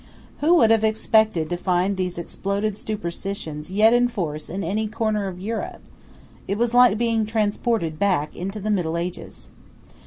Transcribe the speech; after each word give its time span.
Who 0.39 0.55
would 0.55 0.71
have 0.71 0.83
expected 0.83 1.47
to 1.51 1.57
find 1.57 1.95
these 1.95 2.17
exploded 2.17 2.75
superstitions 2.75 3.67
14 3.67 3.77
yet 3.77 3.93
in 3.93 4.07
force 4.07 4.49
in 4.49 4.63
any 4.63 4.87
corner 4.87 5.27
of 5.27 5.39
Europe? 5.39 5.83
It 6.47 6.57
was 6.57 6.73
like 6.73 6.97
being 6.97 7.23
transported 7.27 7.99
back 7.99 8.35
into 8.35 8.59
the 8.59 8.71
middle 8.71 8.97
ages. 8.97 9.49